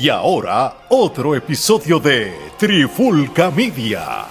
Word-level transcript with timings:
Y 0.00 0.10
ahora, 0.10 0.84
otro 0.90 1.34
episodio 1.34 1.98
de 1.98 2.32
Trifulca 2.56 3.50
Media. 3.50 4.26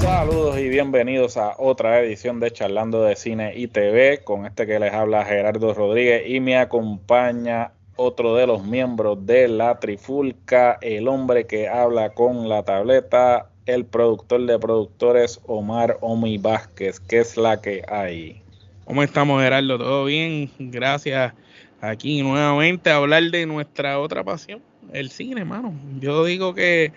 Saludos 0.00 0.58
y 0.58 0.68
bienvenidos 0.68 1.36
a 1.36 1.54
otra 1.56 2.00
edición 2.00 2.40
de 2.40 2.50
Charlando 2.50 3.04
de 3.04 3.14
Cine 3.14 3.52
y 3.54 3.68
TV. 3.68 4.24
Con 4.24 4.44
este 4.44 4.66
que 4.66 4.80
les 4.80 4.92
habla 4.92 5.24
Gerardo 5.24 5.72
Rodríguez 5.72 6.24
y 6.26 6.40
me 6.40 6.58
acompaña 6.58 7.70
otro 7.94 8.34
de 8.34 8.48
los 8.48 8.64
miembros 8.64 9.24
de 9.24 9.46
la 9.46 9.78
Trifulca, 9.78 10.78
el 10.80 11.06
hombre 11.06 11.46
que 11.46 11.68
habla 11.68 12.12
con 12.12 12.48
la 12.48 12.64
tableta, 12.64 13.50
el 13.66 13.84
productor 13.84 14.46
de 14.46 14.58
productores 14.58 15.40
Omar 15.46 15.98
Omi 16.00 16.38
Vázquez. 16.38 17.00
¿Qué 17.00 17.18
es 17.18 17.36
la 17.36 17.60
que 17.60 17.82
hay? 17.88 18.40
¿Cómo 18.84 19.02
estamos, 19.02 19.42
Gerardo? 19.42 19.78
¿Todo 19.78 20.04
bien? 20.04 20.50
Gracias. 20.58 21.34
Aquí 21.80 22.22
nuevamente 22.22 22.90
a 22.90 22.96
hablar 22.96 23.24
de 23.24 23.44
nuestra 23.44 23.98
otra 23.98 24.24
pasión, 24.24 24.62
el 24.92 25.10
cine, 25.10 25.40
hermano. 25.40 25.74
Yo 26.00 26.24
digo 26.24 26.54
que 26.54 26.92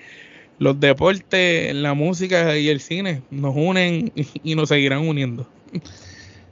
los 0.60 0.80
deportes, 0.80 1.74
la 1.76 1.94
música 1.94 2.58
y 2.58 2.70
el 2.70 2.80
cine 2.80 3.22
nos 3.30 3.55
unen 3.55 4.12
y 4.44 4.55
nos 4.55 4.70
seguirán 4.70 5.08
uniendo. 5.08 5.48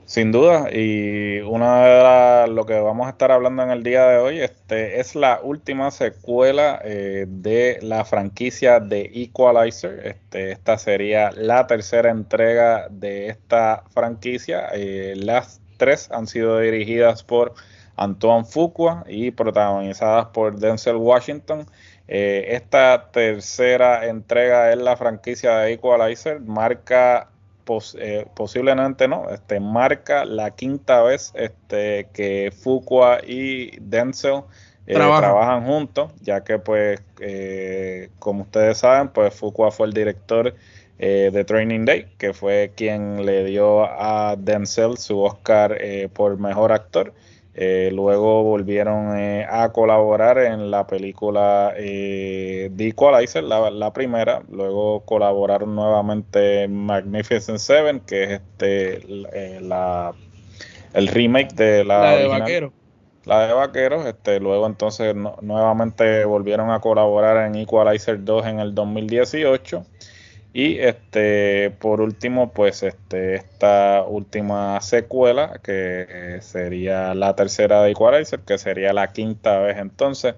Sin 0.08 0.32
duda, 0.32 0.70
y 0.72 1.40
una 1.40 2.44
de 2.46 2.48
lo 2.48 2.64
que 2.64 2.80
vamos 2.80 3.06
a 3.06 3.10
estar 3.10 3.30
hablando 3.30 3.62
en 3.62 3.70
el 3.70 3.82
día 3.82 4.06
de 4.06 4.16
hoy 4.16 4.40
este, 4.40 5.00
es 5.00 5.14
la 5.14 5.38
última 5.42 5.90
secuela 5.90 6.80
eh, 6.82 7.26
de 7.28 7.78
la 7.82 8.06
franquicia 8.06 8.80
de 8.80 9.10
Equalizer. 9.14 10.06
Este, 10.06 10.52
esta 10.52 10.78
sería 10.78 11.30
la 11.32 11.66
tercera 11.66 12.10
entrega 12.10 12.88
de 12.88 13.28
esta 13.28 13.84
franquicia. 13.90 14.70
Eh, 14.72 15.12
las 15.14 15.60
tres 15.76 16.10
han 16.10 16.26
sido 16.26 16.58
dirigidas 16.58 17.22
por 17.22 17.52
Antoine 17.96 18.46
Fuqua 18.46 19.04
y 19.06 19.30
protagonizadas 19.30 20.28
por 20.28 20.58
Denzel 20.58 20.96
Washington. 20.96 21.66
Eh, 22.06 22.46
esta 22.52 23.10
tercera 23.10 24.06
entrega 24.06 24.72
en 24.72 24.84
la 24.84 24.96
franquicia 24.96 25.58
de 25.58 25.74
Equalizer 25.74 26.40
marca 26.40 27.28
eh, 27.98 28.26
posiblemente 28.34 29.08
no, 29.08 29.28
este, 29.30 29.60
marca 29.60 30.24
la 30.24 30.50
quinta 30.52 31.02
vez 31.02 31.32
este, 31.34 32.08
que 32.12 32.50
Fuqua 32.50 33.20
y 33.26 33.78
Denzel 33.80 34.42
eh, 34.86 34.94
trabajan 34.94 35.64
juntos, 35.66 36.12
ya 36.20 36.42
que 36.44 36.58
pues, 36.58 37.02
eh, 37.20 38.10
como 38.18 38.42
ustedes 38.42 38.78
saben, 38.78 39.08
pues 39.08 39.34
Fuqua 39.34 39.70
fue 39.70 39.86
el 39.86 39.92
director 39.92 40.54
de 40.98 41.44
Training 41.44 41.84
Day, 41.84 42.08
que 42.18 42.32
fue 42.32 42.72
quien 42.74 43.24
le 43.24 43.44
dio 43.44 43.84
a 43.84 44.34
Denzel 44.36 44.98
su 44.98 45.20
Oscar 45.20 45.78
por 46.12 46.40
Mejor 46.40 46.72
Actor. 46.72 47.14
Eh, 47.60 47.90
luego 47.92 48.44
volvieron 48.44 49.18
eh, 49.18 49.44
a 49.50 49.72
colaborar 49.72 50.38
en 50.38 50.70
la 50.70 50.86
película 50.86 51.72
eh, 51.76 52.70
The 52.76 52.86
Equalizer, 52.86 53.42
la, 53.42 53.92
primera. 53.92 54.44
Luego 54.48 55.00
colaboraron 55.00 55.74
nuevamente 55.74 56.62
en 56.62 56.86
Magnificent 56.86 57.58
Seven, 57.58 57.98
que 57.98 58.22
es 58.22 58.30
este 58.30 59.04
la, 59.60 60.12
el 60.94 61.08
remake 61.08 61.52
de 61.56 61.84
la, 61.84 62.14
de 62.14 62.28
Vaqueros. 62.28 62.72
La 63.24 63.48
de 63.48 63.52
Vaqueros. 63.52 64.06
Este, 64.06 64.38
luego 64.38 64.64
entonces 64.64 65.16
nuevamente 65.16 66.24
volvieron 66.26 66.70
a 66.70 66.78
colaborar 66.78 67.44
en 67.44 67.56
Equalizer 67.56 68.22
2 68.22 68.46
en 68.46 68.60
el 68.60 68.72
2018. 68.72 69.84
Y 70.52 70.78
este, 70.78 71.70
por 71.78 72.00
último, 72.00 72.52
pues 72.52 72.82
este, 72.82 73.34
esta 73.34 74.04
última 74.06 74.80
secuela, 74.80 75.60
que 75.62 76.38
sería 76.40 77.14
la 77.14 77.36
tercera 77.36 77.82
de 77.82 77.90
Equalizer, 77.90 78.40
que 78.40 78.58
sería 78.58 78.92
la 78.92 79.12
quinta 79.12 79.58
vez 79.58 79.76
entonces. 79.76 80.34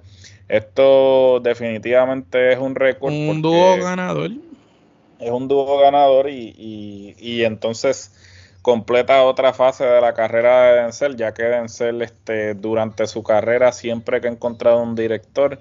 Esto 0.49 1.39
definitivamente 1.41 2.53
es 2.53 2.59
un 2.59 2.75
récord. 2.75 3.13
Un 3.13 3.41
dúo 3.41 3.77
ganador. 3.77 4.33
Es 5.21 5.31
un 5.31 5.47
dúo 5.47 5.79
ganador 5.79 6.29
y, 6.29 6.55
y, 6.59 7.15
y, 7.19 7.45
entonces 7.45 8.13
completa 8.63 9.23
otra 9.23 9.53
fase 9.53 9.85
de 9.85 10.01
la 10.01 10.13
carrera 10.13 10.65
de 10.65 10.83
Denzel, 10.83 11.17
ya 11.17 11.33
que 11.33 11.45
Denzel 11.45 12.03
este, 12.03 12.55
durante 12.55 13.07
su 13.07 13.23
carrera 13.23 13.71
siempre 13.71 14.21
que 14.21 14.27
ha 14.27 14.31
encontrado 14.31 14.83
un 14.83 14.97
director, 14.97 15.61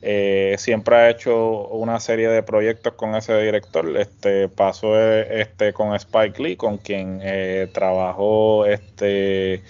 eh, 0.00 0.54
siempre 0.58 0.96
ha 0.96 1.10
hecho 1.10 1.66
una 1.68 1.98
serie 1.98 2.28
de 2.28 2.42
proyectos 2.42 2.94
con 2.94 3.14
ese 3.16 3.36
director. 3.40 3.96
Este 3.96 4.48
pasó 4.48 4.98
este 4.98 5.72
con 5.72 5.94
Spike 5.94 6.42
Lee, 6.42 6.56
con 6.56 6.78
quien 6.78 7.20
eh, 7.22 7.68
trabajó 7.72 8.66
este 8.66 9.62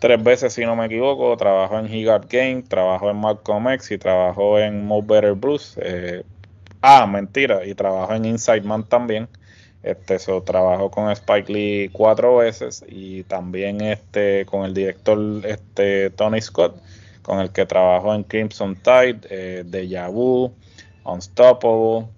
tres 0.00 0.22
veces, 0.22 0.54
si 0.54 0.64
no 0.64 0.76
me 0.76 0.86
equivoco. 0.86 1.36
Trabajó 1.36 1.78
en 1.78 1.86
He 1.86 2.04
Got 2.04 2.30
Game, 2.30 2.62
trabajó 2.62 3.10
en 3.10 3.16
Malcolm 3.16 3.68
X 3.70 3.90
y 3.90 3.98
trabajó 3.98 4.58
en 4.58 4.84
Mo 4.86 5.02
Better 5.02 5.34
Blues. 5.34 5.78
Eh, 5.82 6.22
ah, 6.80 7.06
mentira, 7.06 7.66
y 7.66 7.74
trabajó 7.74 8.14
en 8.14 8.24
Inside 8.24 8.62
Man 8.62 8.84
también. 8.84 9.28
Este, 9.82 10.18
so, 10.18 10.42
trabajó 10.42 10.90
con 10.90 11.10
Spike 11.10 11.52
Lee 11.52 11.90
cuatro 11.92 12.36
veces 12.38 12.84
y 12.88 13.22
también 13.24 13.80
este 13.80 14.44
con 14.46 14.64
el 14.64 14.74
director 14.74 15.18
este 15.44 16.10
Tony 16.10 16.40
Scott 16.40 16.76
con 17.28 17.40
el 17.40 17.52
que 17.52 17.66
trabajó 17.66 18.14
en 18.14 18.24
Crimson 18.24 18.74
Tide, 18.76 19.20
eh, 19.30 19.62
Deja 19.66 20.08
Vu, 20.08 20.50
Unstoppable, 21.04 22.08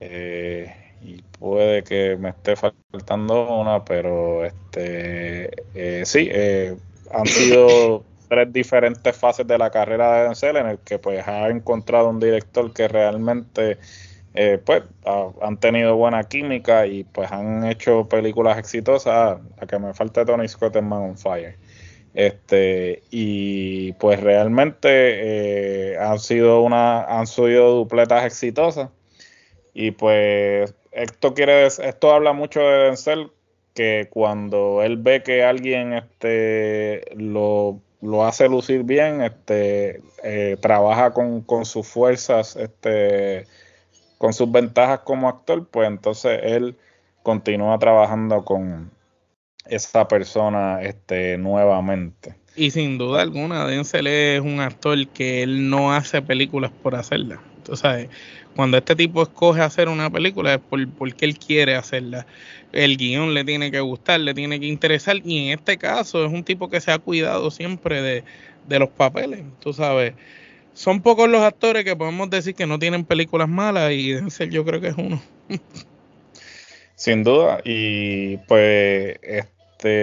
eh, 0.00 0.74
y 1.02 1.22
puede 1.38 1.84
que 1.84 2.16
me 2.16 2.30
esté 2.30 2.56
faltando 2.56 3.60
una, 3.60 3.84
pero 3.84 4.42
este 4.46 5.50
eh, 5.74 6.02
sí, 6.06 6.28
eh, 6.32 6.76
han 7.12 7.26
sido 7.26 8.04
tres 8.28 8.50
diferentes 8.52 9.14
fases 9.14 9.46
de 9.46 9.58
la 9.58 9.70
carrera 9.70 10.14
de 10.16 10.22
Denzel 10.24 10.56
en 10.56 10.66
el 10.68 10.78
que 10.78 10.98
pues 10.98 11.26
ha 11.28 11.48
encontrado 11.50 12.08
un 12.08 12.18
director 12.20 12.72
que 12.72 12.88
realmente 12.88 13.78
pues 14.64 14.82
han 15.42 15.58
tenido 15.60 15.96
buena 15.96 16.24
química 16.24 16.86
y 16.86 17.04
pues 17.04 17.30
han 17.30 17.64
hecho 17.66 18.08
películas 18.08 18.58
exitosas. 18.58 19.40
La 19.60 19.66
que 19.66 19.78
me 19.78 19.94
falta 19.94 20.24
Tony 20.24 20.48
Scott 20.48 20.74
en 20.76 20.88
Man 20.88 21.02
on 21.02 21.18
Fire. 21.18 21.56
Este, 22.14 23.02
y 23.10 23.92
pues 23.94 24.20
realmente 24.20 24.88
eh, 25.92 25.98
han 25.98 26.20
sido 26.20 26.62
una, 26.62 27.02
han 27.04 27.26
sido 27.26 27.74
dupletas 27.74 28.24
exitosas. 28.24 28.90
Y 29.74 29.90
pues 29.92 30.74
esto 30.92 31.34
quiere 31.34 31.66
esto 31.66 32.12
habla 32.12 32.32
mucho 32.32 32.60
de 32.60 32.84
Denzel, 32.84 33.32
que 33.74 34.08
cuando 34.10 34.82
él 34.82 34.96
ve 34.98 35.22
que 35.24 35.44
alguien 35.44 35.92
este 35.94 37.02
lo, 37.16 37.80
hace 38.24 38.48
lucir 38.48 38.84
bien, 38.84 39.20
este 39.22 40.00
eh, 40.22 40.56
trabaja 40.60 41.12
con, 41.12 41.42
con 41.42 41.64
sus 41.64 41.86
fuerzas, 41.88 42.56
este, 42.56 43.46
con 44.18 44.32
sus 44.32 44.50
ventajas 44.52 45.00
como 45.00 45.28
actor, 45.28 45.66
pues 45.68 45.88
entonces 45.88 46.40
él 46.44 46.76
continúa 47.24 47.78
trabajando 47.78 48.44
con, 48.44 48.92
esa 49.66 50.06
persona 50.08 50.82
este, 50.82 51.38
nuevamente. 51.38 52.34
Y 52.56 52.70
sin 52.70 52.98
duda 52.98 53.22
alguna, 53.22 53.66
Denzel 53.66 54.06
es 54.06 54.40
un 54.40 54.60
actor 54.60 55.08
que 55.08 55.42
él 55.42 55.68
no 55.68 55.92
hace 55.92 56.22
películas 56.22 56.70
por 56.82 56.94
hacerlas. 56.94 57.40
Entonces, 57.56 58.08
cuando 58.54 58.76
este 58.76 58.94
tipo 58.94 59.22
escoge 59.22 59.60
hacer 59.60 59.88
una 59.88 60.10
película 60.10 60.54
es 60.54 60.60
por, 60.60 60.88
porque 60.90 61.24
él 61.24 61.38
quiere 61.38 61.74
hacerla. 61.74 62.26
El 62.72 62.96
guion 62.96 63.34
le 63.34 63.44
tiene 63.44 63.70
que 63.70 63.80
gustar, 63.80 64.20
le 64.20 64.34
tiene 64.34 64.60
que 64.60 64.66
interesar. 64.66 65.16
Y 65.24 65.48
en 65.48 65.58
este 65.58 65.78
caso 65.78 66.24
es 66.24 66.32
un 66.32 66.44
tipo 66.44 66.68
que 66.68 66.80
se 66.80 66.92
ha 66.92 66.98
cuidado 66.98 67.50
siempre 67.50 68.02
de, 68.02 68.24
de 68.68 68.78
los 68.78 68.90
papeles. 68.90 69.42
Tú 69.60 69.72
sabes, 69.72 70.14
son 70.74 71.00
pocos 71.00 71.28
los 71.28 71.42
actores 71.42 71.84
que 71.84 71.96
podemos 71.96 72.30
decir 72.30 72.54
que 72.54 72.66
no 72.66 72.78
tienen 72.78 73.04
películas 73.04 73.48
malas 73.48 73.92
y 73.92 74.12
Denzel 74.12 74.50
yo 74.50 74.64
creo 74.64 74.80
que 74.80 74.88
es 74.88 74.96
uno. 74.96 75.20
Sin 76.96 77.24
duda, 77.24 77.60
y 77.64 78.36
pues 78.48 79.16
este, 79.22 79.53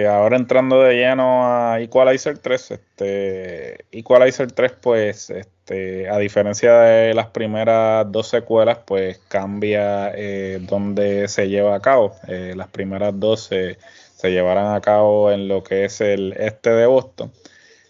ahora 0.08 0.36
entrando 0.36 0.80
de 0.82 0.94
lleno 0.94 1.46
a 1.46 1.80
Equalizer 1.80 2.38
3, 2.38 2.70
este, 2.70 3.84
Equalizer 3.90 4.52
3 4.52 4.72
pues 4.80 5.30
este, 5.30 6.08
a 6.08 6.18
diferencia 6.18 6.74
de 6.74 7.14
las 7.14 7.28
primeras 7.28 8.10
dos 8.10 8.28
secuelas 8.28 8.78
pues 8.86 9.18
cambia 9.28 10.12
eh, 10.14 10.58
donde 10.62 11.28
se 11.28 11.48
lleva 11.48 11.74
a 11.74 11.80
cabo. 11.80 12.14
Eh, 12.28 12.54
las 12.56 12.68
primeras 12.68 13.18
dos 13.18 13.44
se, 13.44 13.78
se 14.16 14.30
llevarán 14.30 14.74
a 14.74 14.80
cabo 14.80 15.30
en 15.32 15.48
lo 15.48 15.62
que 15.62 15.84
es 15.84 16.00
el 16.00 16.34
este 16.38 16.70
de 16.70 16.86
Boston. 16.86 17.32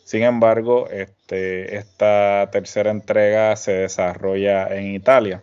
Sin 0.04 0.22
embargo, 0.24 0.88
este, 0.90 1.76
esta 1.76 2.48
tercera 2.52 2.90
entrega 2.90 3.56
se 3.56 3.72
desarrolla 3.72 4.66
en 4.68 4.94
Italia. 4.94 5.42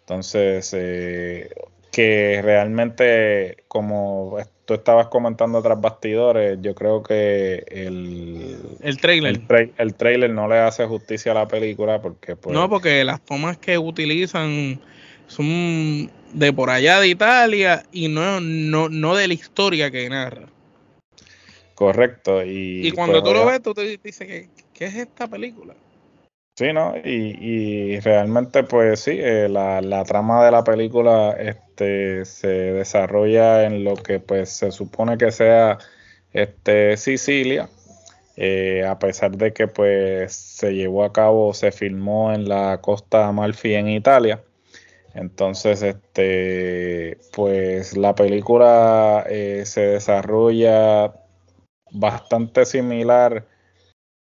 Entonces, 0.00 0.72
eh, 0.76 1.50
que 1.92 2.40
realmente, 2.42 3.64
como 3.68 4.38
tú 4.66 4.74
estabas 4.74 5.06
comentando 5.06 5.62
tras 5.62 5.80
bastidores, 5.80 6.58
yo 6.60 6.74
creo 6.74 7.02
que 7.02 7.64
el, 7.68 8.58
el 8.82 8.96
trailer. 8.98 9.40
El, 9.78 9.94
trailer 9.94 10.30
no 10.30 10.48
le 10.48 10.58
hace 10.58 10.84
justicia 10.86 11.32
a 11.32 11.36
la 11.36 11.48
película 11.48 12.02
porque... 12.02 12.34
Pues, 12.34 12.52
no, 12.52 12.68
porque 12.68 13.04
las 13.04 13.24
tomas 13.24 13.56
que 13.58 13.78
utilizan 13.78 14.80
son 15.28 16.10
de 16.32 16.52
por 16.52 16.70
allá 16.70 17.00
de 17.00 17.08
Italia 17.08 17.84
y 17.92 18.08
no, 18.08 18.40
no, 18.40 18.88
no 18.88 19.14
de 19.14 19.28
la 19.28 19.34
historia 19.34 19.90
que 19.90 20.08
narra. 20.10 20.48
Correcto. 21.76 22.44
Y, 22.44 22.88
y 22.88 22.90
cuando 22.90 23.22
tú 23.22 23.32
lo 23.32 23.46
ves, 23.46 23.62
tú 23.62 23.72
te 23.72 23.82
dices, 24.02 24.26
¿qué, 24.26 24.48
¿qué 24.74 24.86
es 24.86 24.96
esta 24.96 25.28
película? 25.28 25.74
Sí, 26.56 26.72
¿no? 26.72 26.94
Y, 27.04 27.36
y 27.38 28.00
realmente, 28.00 28.64
pues 28.64 29.00
sí, 29.00 29.10
eh, 29.12 29.46
la, 29.46 29.82
la, 29.82 30.04
trama 30.04 30.42
de 30.42 30.50
la 30.50 30.64
película 30.64 31.32
este, 31.38 32.24
se 32.24 32.48
desarrolla 32.48 33.64
en 33.64 33.84
lo 33.84 33.94
que 33.94 34.20
pues 34.20 34.48
se 34.50 34.72
supone 34.72 35.18
que 35.18 35.32
sea 35.32 35.76
este, 36.32 36.96
Sicilia, 36.96 37.68
eh, 38.36 38.86
a 38.86 38.98
pesar 38.98 39.36
de 39.36 39.52
que 39.52 39.68
pues 39.68 40.32
se 40.34 40.74
llevó 40.74 41.04
a 41.04 41.12
cabo, 41.12 41.52
se 41.54 41.72
filmó 41.72 42.32
en 42.32 42.48
la 42.48 42.80
costa 42.80 43.28
Amalfi 43.28 43.74
en 43.74 43.88
Italia. 43.90 44.42
Entonces, 45.14 45.82
este, 45.82 47.18
pues 47.32 47.96
la 47.98 48.14
película 48.14 49.26
eh, 49.28 49.64
se 49.66 49.82
desarrolla 49.82 51.14
bastante 51.92 52.64
similar 52.66 53.46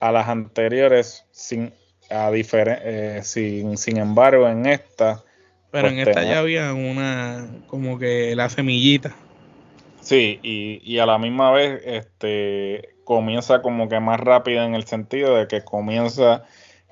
a 0.01 0.13
las 0.13 0.29
anteriores, 0.29 1.27
sin, 1.33 1.73
a 2.12 2.31
eh, 2.32 3.20
sin, 3.23 3.76
sin 3.76 3.97
embargo, 3.97 4.49
en 4.49 4.67
esta. 4.67 5.23
Pero 5.70 5.88
en 5.88 5.94
pues, 5.94 6.09
esta 6.09 6.23
ya 6.23 6.38
había 6.41 6.75
una, 6.75 7.47
como 7.67 7.99
que 7.99 8.35
la 8.37 8.49
semillita. 8.49 9.14
Sí, 10.00 10.38
y, 10.43 10.81
y 10.85 10.99
a 10.99 11.06
la 11.06 11.19
misma 11.19 11.50
vez, 11.53 11.81
este, 11.85 12.97
comienza 13.05 13.62
como 13.62 13.88
que 13.88 14.00
más 14.00 14.20
rápida 14.20 14.64
en 14.64 14.75
el 14.75 14.85
sentido 14.85 15.37
de 15.37 15.47
que 15.47 15.62
comienza 15.62 16.44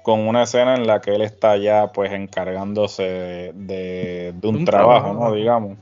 con 0.03 0.21
una 0.21 0.45
escena 0.45 0.75
en 0.75 0.87
la 0.87 1.01
que 1.01 1.15
él 1.15 1.23
está 1.23 1.57
ya 1.57 1.93
pues 1.93 2.13
encargándose 2.13 3.53
de, 3.55 4.35
un, 4.43 4.65
trabajo, 4.65 5.13
¿no? 5.13 5.33
Digamos. 5.33 5.79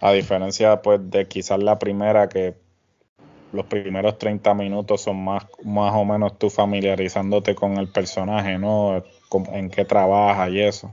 A 0.00 0.12
diferencia 0.12 0.82
pues 0.82 1.00
de 1.10 1.26
quizás 1.26 1.62
la 1.62 1.78
primera 1.78 2.28
que 2.28 2.54
los 3.54 3.66
primeros 3.66 4.18
30 4.18 4.54
minutos 4.54 5.02
son 5.02 5.24
más, 5.24 5.46
más 5.62 5.92
o 5.94 6.04
menos 6.04 6.38
tú 6.38 6.50
familiarizándote 6.50 7.54
con 7.54 7.78
el 7.78 7.88
personaje, 7.88 8.58
¿no? 8.58 9.02
en 9.52 9.70
qué 9.70 9.84
trabaja 9.84 10.48
y 10.48 10.60
eso. 10.60 10.92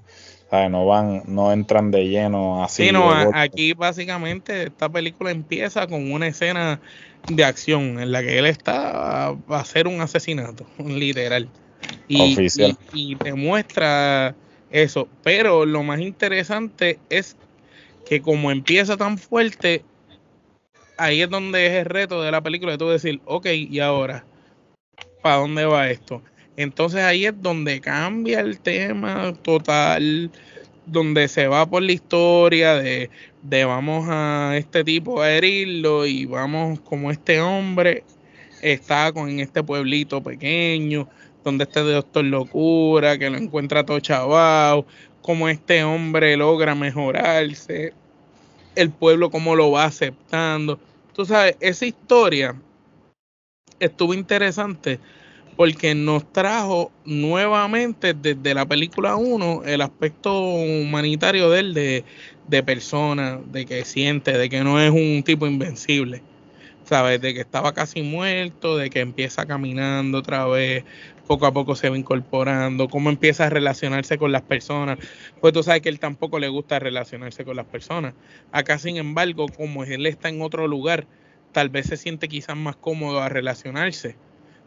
No 0.70 0.86
van, 0.86 1.24
no 1.28 1.54
entran 1.54 1.92
de 1.92 2.10
lleno 2.10 2.62
así. 2.62 2.88
Sí, 2.88 2.92
no, 2.92 3.10
aquí 3.34 3.72
básicamente 3.72 4.64
esta 4.64 4.90
película 4.90 5.32
empieza 5.32 5.88
con 5.88 6.12
una 6.12 6.28
escena 6.28 6.82
de 7.30 7.46
acción 7.46 8.02
en 8.02 8.12
la 8.12 8.22
que 8.22 8.38
él 8.38 8.46
está 8.46 9.30
a, 9.30 9.38
hacer 9.50 9.88
un 9.88 10.02
asesinato, 10.02 10.66
literal. 10.78 11.48
Y, 12.10 12.34
Oficial. 12.34 12.78
Y, 12.92 13.16
te 13.16 13.34
muestra 13.34 14.36
eso. 14.72 15.08
Pero 15.24 15.66
lo 15.66 15.84
más 15.84 16.02
interesante 16.02 17.00
es 17.10 17.38
que 18.06 18.22
como 18.22 18.52
empieza 18.52 18.98
tan 18.98 19.18
fuerte, 19.18 19.86
ahí 21.02 21.22
es 21.22 21.30
donde 21.30 21.66
es 21.66 21.74
el 21.74 21.86
reto 21.86 22.22
de 22.22 22.32
la 22.32 22.42
película 22.42 22.74
de 22.74 22.78
tú 22.78 22.90
decir, 22.90 23.22
ok, 23.26 23.48
y 23.48 23.80
ahora, 23.80 24.24
¿para 25.22 25.38
dónde 25.38 25.66
va 25.66 25.90
esto? 25.90 26.22
Entonces 26.58 27.02
ahí 27.02 27.26
es 27.26 27.42
donde 27.42 27.82
cambia 27.82 28.40
el 28.40 28.60
tema 28.60 29.34
total 29.42 30.32
donde 30.86 31.28
se 31.28 31.48
va 31.48 31.66
por 31.66 31.82
la 31.82 31.92
historia 31.92 32.76
de, 32.76 33.10
de 33.42 33.66
vamos 33.66 34.06
a 34.10 34.54
este 34.58 34.84
tipo 34.84 35.22
a 35.22 35.32
herirlo 35.32 36.06
y 36.06 36.26
vamos 36.26 36.80
como 36.82 37.12
este 37.12 37.40
hombre 37.40 38.04
está 38.62 39.12
con 39.12 39.40
este 39.40 39.64
pueblito 39.64 40.22
pequeño 40.22 41.08
donde 41.44 41.64
este 41.64 41.80
doctor 41.80 42.26
locura 42.26 43.18
que 43.18 43.30
lo 43.30 43.38
encuentra 43.38 43.86
todo 43.86 44.00
chaval 44.00 44.86
como 45.22 45.50
este 45.50 45.84
hombre 45.84 46.36
logra 46.36 46.76
mejorarse 46.76 47.94
el 48.76 48.90
pueblo 48.90 49.30
cómo 49.30 49.56
lo 49.56 49.72
va 49.72 49.86
aceptando 49.86 50.80
tú 51.14 51.26
sabes 51.26 51.58
esa 51.60 51.86
historia 51.86 52.56
estuvo 53.80 54.14
interesante 54.14 55.00
porque 55.56 55.94
nos 55.94 56.32
trajo 56.32 56.92
nuevamente 57.06 58.14
desde 58.14 58.54
la 58.54 58.66
película 58.66 59.16
1 59.16 59.64
el 59.66 59.82
aspecto 59.82 60.40
humanitario 60.40 61.50
de 61.50 61.60
él, 61.60 61.74
de, 61.74 62.04
de 62.48 62.64
persona, 62.64 63.40
de 63.46 63.66
que 63.66 63.86
siente, 63.86 64.38
de 64.38 64.50
que 64.50 64.64
no 64.64 64.80
es 64.80 64.92
un 64.92 65.24
tipo 65.24 65.46
invencible, 65.46 66.24
¿sabes? 66.84 67.22
De 67.22 67.34
que 67.34 67.42
estaba 67.42 67.74
casi 67.74 68.02
muerto, 68.02 68.78
de 68.78 68.90
que 68.90 69.02
empieza 69.02 69.46
caminando 69.46 70.20
otra 70.20 70.46
vez, 70.46 70.84
poco 71.28 71.46
a 71.46 71.52
poco 71.52 71.76
se 71.76 71.90
va 71.90 71.98
incorporando, 71.98 72.88
cómo 72.88 73.10
empieza 73.10 73.48
a 73.48 73.50
relacionarse 73.50 74.18
con 74.18 74.32
las 74.32 74.42
personas. 74.42 75.00
Pues 75.40 75.54
tú 75.54 75.64
sabes 75.64 75.82
que 75.82 75.90
él 75.90 76.00
tampoco 76.00 76.40
le 76.40 76.48
gusta 76.48 76.80
relacionarse 76.80 77.46
con 77.46 77.56
las 77.56 77.66
personas. 77.66 78.14
Acá, 78.52 78.78
sin 78.78 78.98
embargo, 78.98 79.48
como 79.48 79.84
él 79.84 80.06
está 80.06 80.30
en 80.30 80.42
otro 80.42 80.68
lugar, 80.68 81.08
tal 81.52 81.70
vez 81.70 81.88
se 81.88 81.98
siente 81.98 82.28
quizás 82.28 82.58
más 82.58 82.76
cómodo 82.76 83.22
a 83.22 83.30
relacionarse 83.30 84.16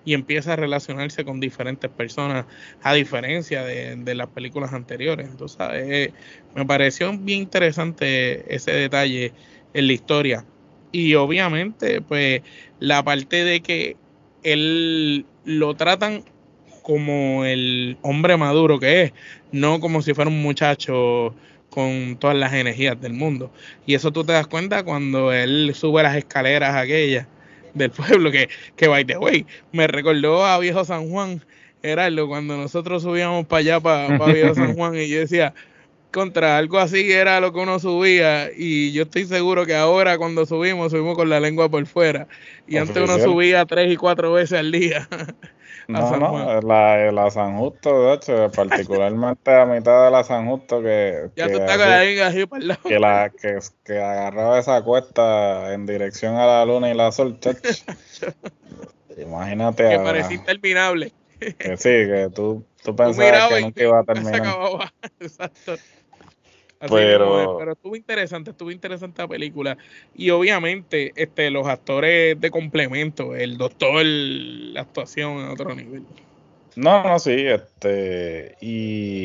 y 0.05 0.15
empieza 0.15 0.53
a 0.53 0.57
relacionarse 0.57 1.25
con 1.25 1.41
diferentes 1.41 1.91
personas, 1.91 2.47
a 2.83 2.93
diferencia 2.93 3.65
de, 3.65 4.15
las 4.15 4.29
películas 4.29 4.73
anteriores. 4.73 5.29
Entonces, 5.29 5.59
eh, 5.73 6.13
me 6.55 6.67
pareció 6.67 7.17
bien 7.17 7.41
interesante 7.41 8.55
ese 8.55 8.73
detalle 8.73 9.33
en 9.73 9.87
la 9.87 9.93
historia. 9.93 10.45
Y 10.93 11.15
obviamente, 11.15 12.03
pues, 12.03 12.43
la 12.81 13.03
parte 13.03 13.45
de 13.45 13.61
que 13.61 13.97
él 14.43 15.27
lo 15.45 15.75
tratan 15.75 16.23
como 16.85 17.47
el 17.47 17.97
hombre 18.03 18.37
maduro 18.37 18.79
que 18.79 19.05
es, 19.05 19.13
no 19.53 19.81
como 19.81 20.03
si 20.03 20.13
fuera 20.13 20.31
un 20.31 20.43
muchacho 20.43 21.35
con 21.71 22.19
todas 22.21 22.37
las 22.37 22.53
energías 22.53 23.01
del 23.01 23.15
mundo. 23.15 23.51
Y 23.87 23.95
eso 23.95 24.13
tú 24.13 24.23
te 24.23 24.35
das 24.35 24.47
cuenta 24.47 24.83
cuando 24.85 25.33
él 25.33 25.73
sube 25.75 26.03
las 26.03 26.15
escaleras 26.15 26.77
aquellas 26.77 27.27
del 27.73 27.91
pueblo, 27.91 28.31
que, 28.31 28.51
que 28.77 28.87
by 28.87 29.05
the 29.07 29.17
way, 29.17 29.47
me 29.73 29.87
recordó 29.87 30.45
a 30.45 30.59
Viejo 30.59 30.85
San 30.85 31.09
Juan, 31.09 31.43
lo 31.83 32.29
cuando 32.29 32.59
nosotros 32.59 33.03
subíamos 33.03 33.47
para 33.47 33.61
allá, 33.61 33.81
para, 33.81 34.19
Viejo 34.27 34.55
San 34.55 34.75
Juan, 34.77 34.95
y 34.95 35.09
yo 35.09 35.21
decía, 35.21 35.55
contra 36.15 36.57
algo 36.57 36.79
así 36.79 37.13
era 37.13 37.41
lo 37.41 37.53
que 37.53 37.59
uno 37.59 37.81
subía, 37.81 38.49
y 38.57 38.93
yo 38.93 39.03
estoy 39.03 39.25
seguro 39.27 39.67
que 39.67 39.75
ahora 39.75 40.17
cuando 40.17 40.47
subimos, 40.47 40.93
subimos 40.93 41.17
con 41.17 41.29
la 41.29 41.41
lengua 41.41 41.69
por 41.69 41.85
fuera, 41.87 42.29
y 42.69 42.77
antes 42.77 42.97
uno 42.97 43.19
subía 43.19 43.67
tres 43.67 43.93
y 43.93 43.97
cuatro 43.97 44.33
veces 44.33 44.61
al 44.61 44.71
día. 44.71 45.09
No, 45.87 46.17
no, 46.17 46.63
la, 46.63 47.13
la, 47.13 47.31
San 47.31 47.59
Justo, 47.59 48.07
de 48.07 48.15
hecho, 48.15 48.51
particularmente 48.53 49.55
a 49.55 49.67
mitad 49.67 50.07
de 50.07 50.11
la 50.11 50.25
San 50.25 50.49
Justo 50.49 50.81
que... 50.81 51.29
Ya 51.37 51.47
tú 51.47 51.59
estás 51.59 51.77
con 51.77 51.89
la 51.91 52.27
así 52.27 52.47
para 52.47 52.63
el 52.63 52.69
lado. 52.69 52.81
Que, 52.89 52.99
la, 52.99 53.29
que, 53.29 53.59
que 53.85 53.99
agarraba 53.99 54.59
esa 54.59 54.81
cuesta 54.81 55.75
en 55.75 55.85
dirección 55.85 56.37
a 56.37 56.47
la 56.47 56.65
luna 56.65 56.91
y 56.91 56.95
la 56.95 57.13
sol, 57.13 57.39
Imagínate. 59.19 59.91
Que 59.91 59.99
parecía 59.99 60.37
interminable. 60.37 61.13
Que 61.39 61.77
sí, 61.77 61.91
que 61.91 62.31
tú, 62.35 62.65
tú 62.83 62.97
pensabas 62.97 63.53
que 63.53 63.61
nunca 63.61 63.83
iba 63.83 64.01
a 64.01 64.05
terminar. 64.05 64.43
Exacto 65.21 65.75
pero... 66.91 67.57
pero 67.59 67.73
estuvo 67.73 67.97
interesante, 67.97 68.51
estuvo 68.51 68.71
interesante 68.71 69.23
la 69.23 69.29
película. 69.29 69.77
Y 70.15 70.31
obviamente, 70.31 71.13
este, 71.17 71.51
los 71.51 71.67
actores 71.67 72.41
de 72.41 72.51
complemento, 72.51 73.35
el 73.35 73.57
doctor, 73.57 74.05
la 74.05 74.83
actuación 74.83 75.41
a 75.45 75.53
otro 75.53 75.75
nivel. 75.75 76.03
No, 76.77 77.05
no, 77.05 77.19
sí, 77.19 77.47
este, 77.47 78.57
y, 78.61 79.24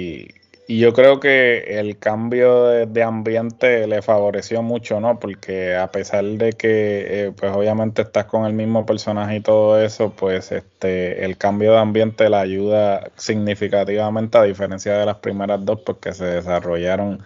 yo 0.79 0.93
creo 0.93 1.19
que 1.19 1.79
el 1.79 1.97
cambio 1.97 2.65
de, 2.85 3.03
ambiente 3.03 3.87
le 3.87 4.01
favoreció 4.01 4.61
mucho, 4.61 4.99
¿no? 4.99 5.19
Porque 5.19 5.75
a 5.75 5.91
pesar 5.91 6.23
de 6.23 6.53
que, 6.53 7.27
eh, 7.27 7.31
pues 7.37 7.51
obviamente 7.51 8.03
estás 8.03 8.25
con 8.25 8.45
el 8.45 8.53
mismo 8.53 8.85
personaje 8.85 9.37
y 9.37 9.41
todo 9.41 9.81
eso, 9.81 10.11
pues 10.11 10.51
este, 10.51 11.25
el 11.25 11.37
cambio 11.37 11.73
de 11.73 11.79
ambiente 11.79 12.29
le 12.29 12.35
ayuda 12.35 13.09
significativamente 13.15 14.37
a 14.37 14.43
diferencia 14.43 14.97
de 14.97 15.05
las 15.05 15.17
primeras 15.17 15.63
dos, 15.65 15.79
porque 15.85 16.13
se 16.13 16.25
desarrollaron 16.25 17.23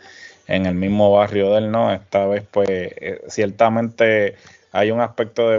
en 0.47 0.65
el 0.65 0.75
mismo 0.75 1.11
barrio 1.11 1.51
de 1.51 1.59
él, 1.59 1.71
¿no? 1.71 1.93
Esta 1.93 2.25
vez, 2.25 2.43
pues, 2.49 2.69
eh, 2.69 3.21
ciertamente 3.27 4.35
hay 4.71 4.91
un 4.91 5.01
aspecto 5.01 5.49
de 5.49 5.57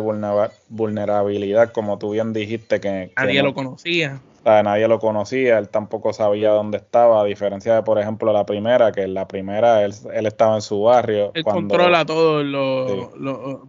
vulnerabilidad, 0.69 1.73
como 1.73 1.99
tú 1.99 2.13
bien 2.13 2.33
dijiste, 2.33 2.81
que... 2.81 3.13
Nadie 3.17 3.43
lo 3.43 3.55
conocía 3.55 4.21
nadie 4.45 4.89
lo 4.89 4.99
conocía, 4.99 5.59
él 5.59 5.69
tampoco 5.69 6.13
sabía 6.13 6.51
dónde 6.51 6.77
estaba, 6.79 7.21
a 7.21 7.25
diferencia 7.25 7.75
de, 7.75 7.83
por 7.83 7.99
ejemplo, 7.99 8.33
la 8.33 8.45
primera, 8.45 8.93
que 8.93 9.03
en 9.03 9.15
la 9.15 9.27
primera 9.27 9.83
él, 9.85 9.95
estaba 10.27 10.57
en 10.57 10.63
su 10.63 10.83
barrio. 10.83 11.33
Él 11.35 11.45
controla 11.45 12.05
todos 12.05 12.45
los, 12.45 13.11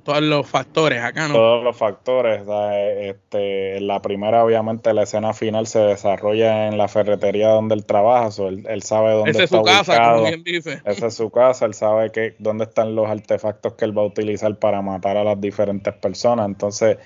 todos 0.03 0.21
los 0.21 0.47
factores 0.47 1.01
acá, 1.01 1.27
¿no? 1.27 1.33
Todos 1.33 1.63
los 1.63 1.77
factores. 1.77 2.43
Este, 2.99 3.77
en 3.77 3.87
la 3.87 4.01
primera, 4.01 4.43
obviamente, 4.43 4.93
la 4.93 5.03
escena 5.03 5.33
final 5.33 5.67
se 5.67 5.79
desarrolla 5.79 6.67
en 6.67 6.77
la 6.77 6.87
ferretería 6.87 7.49
donde 7.49 7.75
él 7.75 7.85
trabaja, 7.85 8.29
él, 8.47 8.83
sabe 8.83 9.13
dónde 9.13 9.31
está 9.31 9.43
es 9.43 9.49
su 9.49 9.61
casa, 9.61 10.11
como 10.11 10.23
bien 10.23 10.43
dice. 10.43 10.81
Esa 10.85 11.07
es 11.07 11.13
su 11.13 11.29
casa, 11.29 11.65
él 11.65 11.73
sabe 11.73 12.11
que, 12.11 12.35
dónde 12.39 12.65
están 12.65 12.95
los 12.95 13.09
artefactos 13.09 13.73
que 13.73 13.85
él 13.85 13.97
va 13.97 14.01
a 14.01 14.05
utilizar 14.05 14.57
para 14.57 14.81
matar 14.81 15.17
a 15.17 15.23
las 15.23 15.39
diferentes 15.39 15.93
personas. 15.93 16.47
Entonces 16.47 16.97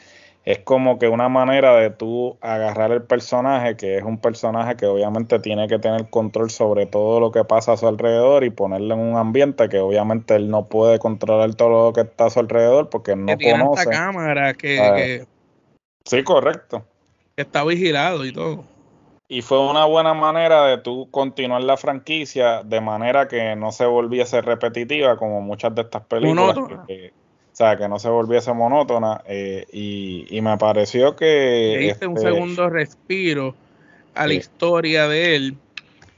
es 0.49 0.57
como 0.57 0.97
que 0.97 1.07
una 1.07 1.29
manera 1.29 1.75
de 1.75 1.91
tú 1.91 2.39
agarrar 2.41 2.91
el 2.91 3.03
personaje, 3.03 3.77
que 3.77 3.97
es 3.97 4.03
un 4.03 4.17
personaje 4.17 4.75
que 4.75 4.87
obviamente 4.87 5.37
tiene 5.37 5.67
que 5.67 5.77
tener 5.77 6.09
control 6.09 6.49
sobre 6.49 6.87
todo 6.87 7.19
lo 7.19 7.31
que 7.31 7.43
pasa 7.43 7.73
a 7.73 7.77
su 7.77 7.87
alrededor 7.87 8.43
y 8.43 8.49
ponerlo 8.49 8.95
en 8.95 8.99
un 8.99 9.15
ambiente 9.15 9.69
que 9.69 9.77
obviamente 9.77 10.35
él 10.35 10.49
no 10.49 10.65
puede 10.65 10.97
controlar 10.97 11.53
todo 11.53 11.85
lo 11.85 11.93
que 11.93 12.01
está 12.01 12.25
a 12.25 12.29
su 12.31 12.39
alrededor 12.39 12.89
porque 12.89 13.15
no 13.15 13.37
que 13.37 13.51
conoce. 13.51 13.83
Esta 13.83 13.91
cámara 13.91 14.55
que, 14.55 15.27
sí, 16.05 16.23
correcto. 16.23 16.83
Que 17.35 17.43
está 17.43 17.63
vigilado 17.63 18.25
y 18.25 18.33
todo. 18.33 18.63
Y 19.27 19.43
fue 19.43 19.59
una 19.59 19.85
buena 19.85 20.15
manera 20.15 20.65
de 20.65 20.79
tú 20.79 21.11
continuar 21.11 21.61
la 21.61 21.77
franquicia 21.77 22.63
de 22.63 22.81
manera 22.81 23.27
que 23.27 23.55
no 23.55 23.71
se 23.71 23.85
volviese 23.85 24.41
repetitiva 24.41 25.15
como 25.15 25.41
muchas 25.41 25.75
de 25.75 25.83
estas 25.83 26.01
películas. 26.05 26.55
Que, 26.87 27.13
o 27.13 27.18
sea, 27.59 27.77
que 27.77 27.89
no 27.89 27.99
se 27.99 28.09
volviese 28.09 28.53
monótona. 28.53 29.21
Eh, 29.25 29.65
y, 29.71 30.41
me 30.41 30.57
pareció 30.57 31.15
que. 31.15 31.75
Le 31.77 31.79
diste 31.79 32.07
un 32.07 32.17
este, 32.17 32.31
segundo 32.31 32.69
respiro 32.69 33.53
a 34.15 34.27
la 34.27 34.33
historia 34.33 35.07
de 35.07 35.35
él 35.35 35.57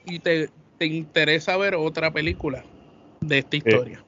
y 0.05 0.19
te, 0.19 0.49
interesa 0.79 1.57
ver 1.57 1.75
otra 1.75 2.11
película 2.11 2.63
de 3.21 3.39
esta 3.39 3.55
historia. 3.55 4.03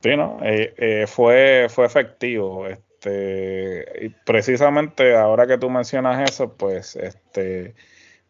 Sí, 0.00 0.16
¿no? 0.16 0.38
Eh, 0.42 0.74
eh, 0.76 1.06
fue, 1.08 1.66
fue 1.68 1.86
efectivo. 1.86 2.66
Este, 2.66 4.12
precisamente 4.24 5.16
ahora 5.16 5.46
que 5.46 5.58
tú 5.58 5.70
mencionas 5.70 6.30
eso, 6.30 6.54
pues 6.54 6.96
este 6.96 7.74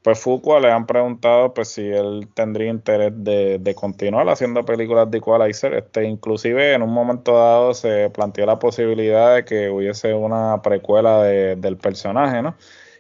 pues 0.03 0.21
Fuqua 0.21 0.61
le 0.61 0.71
han 0.71 0.87
preguntado 0.87 1.53
pues 1.55 1.69
si 1.69 1.83
él 1.83 2.29
tendría 2.35 2.71
interés 2.71 3.13
de, 3.17 3.75
continuar 3.75 4.29
haciendo 4.29 4.65
películas 4.65 5.11
de 5.11 5.19
Equalizer. 5.19 5.75
Este, 5.75 6.05
inclusive 6.05 6.73
en 6.75 6.83
un 6.83 6.93
momento 6.93 7.35
dado 7.35 7.75
se 7.75 8.11
planteó 8.11 8.47
la 8.47 8.59
posibilidad 8.59 9.35
de 9.37 9.45
que 9.45 9.71
hubiese 9.71 10.15
una 10.15 10.63
precuela 10.63 11.23
del 11.23 11.77
personaje, 11.79 12.43
¿no? 12.43 12.57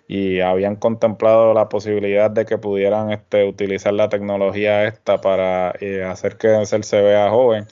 Y 0.09 0.41
habían 0.41 0.77
contemplado 0.77 1.55
la 1.55 1.69
posibilidad 1.69 2.31
de 2.31 2.47
que 2.47 2.59
pudieran 2.59 3.13
este, 3.13 3.45
utilizar 3.45 3.93
la 3.93 4.09
tecnología 4.09 4.85
esta 4.85 5.21
para 5.21 5.75
eh, 5.81 6.03
hacer 6.05 6.37
que 6.39 6.49
Denzel 6.49 6.85
se 6.85 7.01
vea 7.03 7.31
joven. 7.31 7.67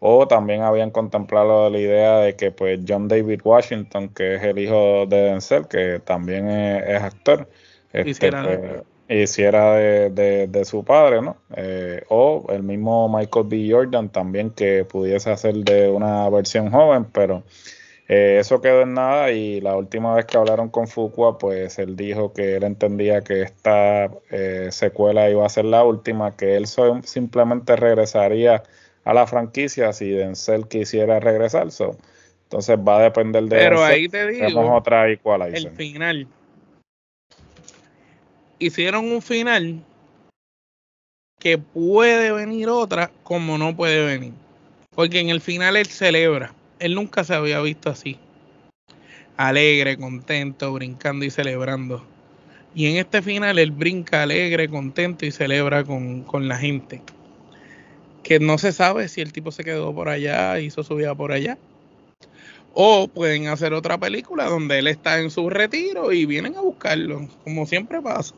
O 0.00 0.28
también 0.28 0.62
habían 0.62 0.90
contemplado 0.90 1.70
la 1.70 1.78
idea 1.78 2.18
de 2.18 2.36
que 2.36 2.50
pues 2.52 2.80
John 2.86 3.08
David 3.08 3.40
Washington, 3.44 4.10
que 4.10 4.36
es 4.36 4.42
el 4.42 4.58
hijo 4.58 5.06
de 5.06 5.16
Denzel, 5.22 5.68
que 5.68 6.00
también 6.04 6.48
es 6.48 7.02
actor, 7.02 7.48
este, 7.92 8.28
hiciera, 9.08 9.74
pues, 9.74 10.52
de, 10.52 10.64
su 10.64 10.84
padre, 10.84 11.22
¿no? 11.22 11.36
Eh, 11.56 12.02
o 12.08 12.46
el 12.50 12.62
mismo 12.62 13.08
Michael 13.08 13.46
B. 13.48 13.68
Jordan 13.70 14.10
también 14.10 14.50
que 14.50 14.84
pudiese 14.84 15.30
hacer 15.30 15.54
de 15.56 15.88
una 15.88 16.28
versión 16.28 16.70
joven, 16.70 17.06
pero 17.12 17.42
eh, 18.08 18.38
eso 18.40 18.60
quedó 18.60 18.82
en 18.82 18.94
nada 18.94 19.30
y 19.32 19.60
la 19.60 19.76
última 19.76 20.14
vez 20.14 20.26
que 20.26 20.36
hablaron 20.36 20.68
con 20.68 20.88
Fuqua, 20.88 21.38
pues 21.38 21.78
él 21.78 21.96
dijo 21.96 22.32
que 22.32 22.56
él 22.56 22.64
entendía 22.64 23.22
que 23.22 23.42
esta 23.42 24.10
eh, 24.30 24.68
secuela 24.70 25.30
iba 25.30 25.44
a 25.44 25.48
ser 25.48 25.64
la 25.64 25.84
última, 25.84 26.36
que 26.36 26.56
él 26.56 26.66
simplemente 26.66 27.76
regresaría 27.76 28.62
a 29.04 29.14
la 29.14 29.26
franquicia 29.26 29.92
si 29.92 30.10
Denzel 30.10 30.68
quisiera 30.68 31.18
regresar. 31.18 31.68
entonces 32.44 32.78
va 32.78 32.98
a 32.98 33.02
depender 33.04 33.44
de 33.44 33.56
Pero 33.56 33.82
ahí 33.82 34.08
te 34.08 34.26
digo, 34.26 34.74
otra 34.74 35.06
el 35.08 35.70
final 35.70 36.28
hicieron 38.58 39.10
un 39.10 39.22
final 39.22 39.82
que 41.38 41.58
puede 41.58 42.32
venir 42.32 42.68
otra 42.68 43.10
como 43.22 43.58
no 43.58 43.76
puede 43.76 44.04
venir. 44.04 44.32
Porque 44.90 45.20
en 45.20 45.30
el 45.30 45.40
final 45.40 45.76
él 45.76 45.86
celebra. 45.86 46.52
Él 46.78 46.94
nunca 46.94 47.24
se 47.24 47.34
había 47.34 47.60
visto 47.60 47.90
así. 47.90 48.18
Alegre, 49.36 49.96
contento, 49.96 50.72
brincando 50.72 51.24
y 51.24 51.30
celebrando. 51.30 52.04
Y 52.74 52.86
en 52.86 52.96
este 52.96 53.22
final 53.22 53.58
él 53.58 53.70
brinca 53.70 54.22
alegre, 54.22 54.68
contento 54.68 55.24
y 55.24 55.30
celebra 55.30 55.84
con, 55.84 56.22
con 56.22 56.48
la 56.48 56.58
gente. 56.58 57.02
Que 58.22 58.40
no 58.40 58.58
se 58.58 58.72
sabe 58.72 59.08
si 59.08 59.20
el 59.20 59.32
tipo 59.32 59.52
se 59.52 59.64
quedó 59.64 59.94
por 59.94 60.08
allá, 60.08 60.58
hizo 60.60 60.82
su 60.82 60.96
vida 60.96 61.14
por 61.14 61.32
allá. 61.32 61.56
O 62.80 63.08
pueden 63.08 63.48
hacer 63.48 63.72
otra 63.72 63.98
película 63.98 64.44
donde 64.44 64.78
él 64.78 64.86
está 64.86 65.18
en 65.18 65.30
su 65.30 65.50
retiro 65.50 66.12
y 66.12 66.26
vienen 66.26 66.54
a 66.54 66.60
buscarlo, 66.60 67.26
como 67.42 67.66
siempre 67.66 68.00
pasa. 68.00 68.36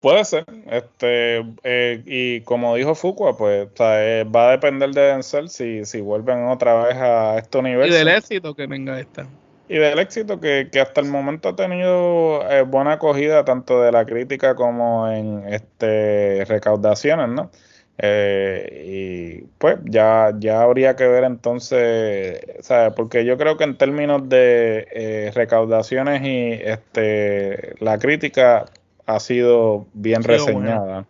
Puede 0.00 0.24
ser, 0.24 0.44
este, 0.70 1.44
eh, 1.64 2.00
y 2.06 2.42
como 2.42 2.76
dijo 2.76 2.94
Fuqua, 2.94 3.36
pues 3.36 3.66
eh, 3.80 4.24
va 4.32 4.50
a 4.50 4.50
depender 4.52 4.90
de 4.90 5.00
Denzel 5.00 5.48
si, 5.48 5.84
si 5.84 6.00
vuelven 6.00 6.46
otra 6.46 6.84
vez 6.84 6.94
a 6.94 7.38
este 7.38 7.58
universo. 7.58 7.92
Y 7.92 7.98
del 7.98 8.06
éxito 8.06 8.54
que 8.54 8.68
tenga 8.68 9.00
esta. 9.00 9.26
Y 9.68 9.78
del 9.78 9.98
éxito 9.98 10.38
que, 10.38 10.68
que 10.70 10.78
hasta 10.78 11.00
el 11.00 11.08
momento 11.08 11.48
ha 11.48 11.56
tenido 11.56 12.48
eh, 12.48 12.62
buena 12.62 12.92
acogida 12.92 13.44
tanto 13.44 13.82
de 13.82 13.90
la 13.90 14.06
crítica 14.06 14.54
como 14.54 15.10
en 15.10 15.42
este 15.48 16.44
recaudaciones, 16.44 17.30
¿no? 17.30 17.50
Eh, 17.98 19.40
y 19.42 19.46
pues 19.58 19.78
ya, 19.84 20.34
ya 20.38 20.60
habría 20.60 20.96
que 20.96 21.06
ver 21.06 21.24
entonces, 21.24 22.40
¿sabes? 22.60 22.92
Porque 22.94 23.24
yo 23.24 23.38
creo 23.38 23.56
que 23.56 23.64
en 23.64 23.78
términos 23.78 24.28
de 24.28 24.86
eh, 24.92 25.30
recaudaciones 25.34 26.22
y 26.22 26.52
este 26.52 27.74
la 27.80 27.98
crítica 27.98 28.66
ha 29.06 29.20
sido 29.20 29.86
bien 29.94 30.22
reseñada. 30.22 31.06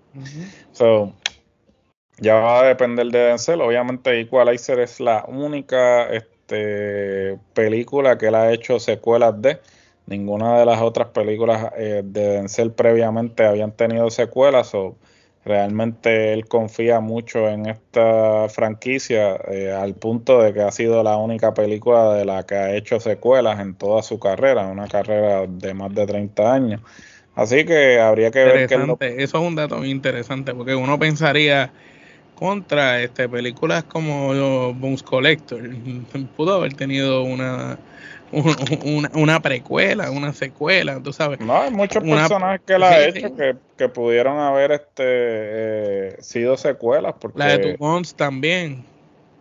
so, 0.72 1.12
ya 2.18 2.36
va 2.36 2.60
a 2.60 2.64
depender 2.64 3.06
de 3.06 3.18
Denzel. 3.18 3.60
Obviamente 3.60 4.20
Equalizer 4.20 4.78
es 4.80 5.00
la 5.00 5.24
única 5.26 6.08
este, 6.12 7.38
película 7.52 8.16
que 8.16 8.28
él 8.28 8.34
ha 8.34 8.52
hecho 8.52 8.78
secuelas 8.78 9.40
de. 9.42 9.58
Ninguna 10.06 10.60
de 10.60 10.66
las 10.66 10.80
otras 10.82 11.08
películas 11.08 11.72
eh, 11.76 12.02
de 12.04 12.28
Denzel 12.28 12.70
previamente 12.70 13.44
habían 13.44 13.72
tenido 13.72 14.08
secuelas. 14.10 14.72
o 14.74 14.96
Realmente 15.46 16.32
él 16.32 16.48
confía 16.48 16.98
mucho 16.98 17.48
en 17.48 17.66
esta 17.66 18.48
franquicia 18.48 19.36
eh, 19.48 19.70
al 19.70 19.94
punto 19.94 20.42
de 20.42 20.52
que 20.52 20.62
ha 20.62 20.72
sido 20.72 21.04
la 21.04 21.16
única 21.18 21.54
película 21.54 22.14
de 22.14 22.24
la 22.24 22.44
que 22.44 22.56
ha 22.56 22.74
hecho 22.74 22.98
secuelas 22.98 23.60
en 23.60 23.76
toda 23.76 24.02
su 24.02 24.18
carrera, 24.18 24.66
una 24.66 24.88
carrera 24.88 25.46
de 25.46 25.72
más 25.72 25.94
de 25.94 26.04
30 26.04 26.52
años. 26.52 26.80
Así 27.36 27.64
que 27.64 28.00
habría 28.00 28.32
que 28.32 28.44
ver 28.44 28.66
que 28.66 29.22
Eso 29.22 29.38
es 29.38 29.44
un 29.44 29.54
dato 29.54 29.78
muy 29.78 29.90
interesante 29.90 30.52
porque 30.52 30.74
uno 30.74 30.98
pensaría 30.98 31.70
contra 32.34 33.00
este 33.00 33.28
películas 33.28 33.84
como 33.84 34.74
Bones 34.74 35.04
Collector 35.04 35.60
pudo 36.36 36.54
haber 36.54 36.74
tenido 36.74 37.22
una 37.22 37.78
una, 38.32 39.40
precuela, 39.40 40.10
una 40.10 40.32
secuela, 40.32 41.00
tú 41.02 41.12
sabes. 41.12 41.40
No, 41.40 41.62
hay 41.62 41.70
muchos 41.70 42.02
personajes 42.02 42.60
que 42.66 42.78
la 42.78 42.90
ha 42.90 43.06
hecho 43.06 43.28
que, 43.76 43.88
pudieron 43.88 44.38
haber 44.38 44.72
este 44.72 45.04
eh, 45.04 46.16
sido 46.20 46.56
secuelas. 46.56 47.14
Porque, 47.18 47.38
la 47.38 47.56
de 47.56 47.76
Two 47.76 48.02
también. 48.16 48.84